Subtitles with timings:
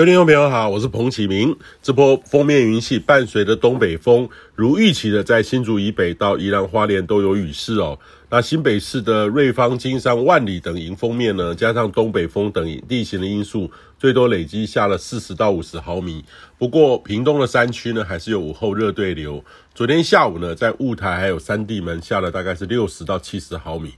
[0.00, 1.54] 各位听众朋友好，我是彭启明。
[1.82, 7.98] 这波锋面云系伴随着东北风，如预期的在新竹以北到宜兰花莲都有雨势哦。
[8.30, 16.24] 那新北市的瑞芳、金山、万里等迎风面呢，加上东北风等地形的因素，最多累积下了四十到五十毫米。
[16.56, 19.44] 不过屏东的山区呢，还是有午后热对流。
[19.74, 23.92] 昨天下午呢，在雾台还有三地门下了大概是六十到七十毫米。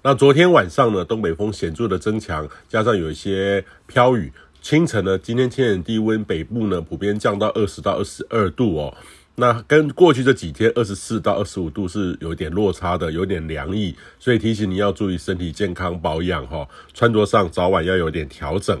[0.00, 4.32] 那昨天晚上呢，东北风显著的增强，加上有一些飘雨。
[4.60, 8.94] 清晨呢，今天天气低温，北部呢普遍降到二十到二十二度哦。
[9.36, 18.80] 那跟过去这几天二十四到二十五度是有点落差的，有点凉意，所以提醒你要注意身体健康保养哈，穿着上早晚要有点调整。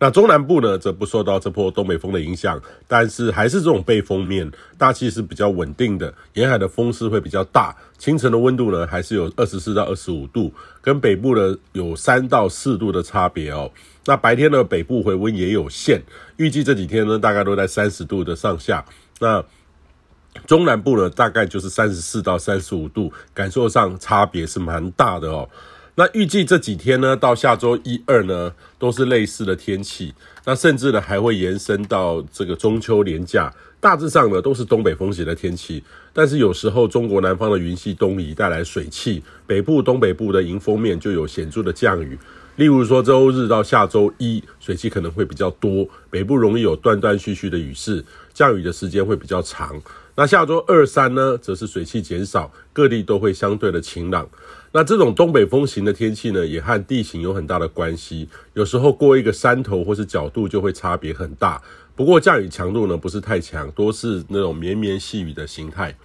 [0.00, 7.76] 那中南部呢，则不受到这波东北风的影响，但是还是这种背风面，大气是比较稳定的，沿海的风势会比较大。
[7.98, 13.68] 清晨的温度呢，还是有二十四到二十五度，跟北部呢有三到四度的差别哦。
[14.04, 16.00] 那白天呢，北部回温也有限，
[16.36, 18.84] 预计这几天呢，大概都在三十度的上下。
[19.18, 19.44] 那
[20.46, 25.48] 中南部呢，大概就是三十四到三十五度，感受上差别是蛮大的哦。
[25.98, 30.14] 那预计这几天呢，到下周一二呢，都是类似的天气。
[30.44, 33.52] 那甚至呢，还会延伸到这个中秋连假。
[33.80, 35.82] 大致上呢，都是东北风型的天气。
[36.12, 42.16] 但是有时候中国南方的云系东移带来水汽，北部、东北部的迎风面就有显著的降雨。
[42.54, 49.80] 例如说，周日到下周一，水汽可能会比较多，北部容易有断断续续的雨势，降雨的时间会比较长。
[50.18, 54.28] 那下周二三呢，则是水汽减少，各地都会相对的晴朗。
[54.72, 58.28] 那这种东北风型的天气呢，也和地形有很大的关系。
[58.54, 61.62] 有时候过一个山头或是角度就会差别很大。
[61.94, 65.96] 不过降雨强度呢，不是太强，多是那种绵绵细雨的形态。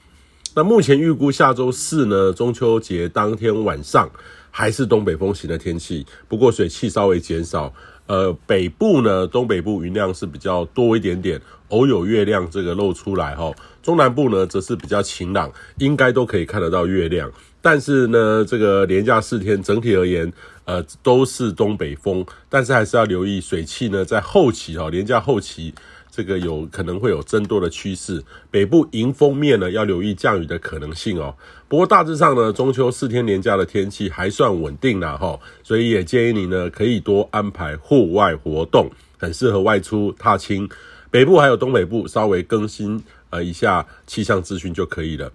[0.56, 4.08] 那目前预估下周四呢，中秋节当天晚上
[4.52, 7.74] 还是东北风型的天气，不过水汽稍微减少。
[8.06, 13.56] 呃，北部呢，东北部云量是比较多一点点，偶有月亮这个露出来齁。
[13.81, 17.31] 中南部呢，则是比较晴朗，应该都可以看得到月亮。
[17.62, 20.31] 但是呢，这个连假四天整体而言，
[20.66, 25.74] 呃，都是东北风，但是还是要留意水汽呢，在后期齁，连假后期。
[26.16, 31.35] 这个有可能会有增多的趋势，北部迎风面呢，要留意降雨的可能性哦。
[31.68, 40.69] 不过大致上呢，中秋四天连假的天气还算稳定啦哈，所以也建议你呢可以多安排户外活动，很适合外出踏青。
[41.09, 45.31] 北部还有东北部稍微更新呃一下气象资讯就可以了。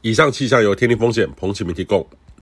[0.00, 2.08] 以上气象由天气风险彭启明提供。